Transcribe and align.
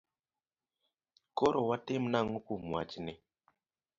Koro 1.37 1.59
watim 1.69 2.03
nang'o 2.13 2.39
kuom 2.45 2.63
wachni? 2.73 3.13